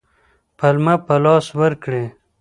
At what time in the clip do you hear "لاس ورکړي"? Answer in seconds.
1.23-2.05